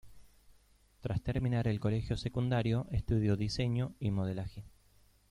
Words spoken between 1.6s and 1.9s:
el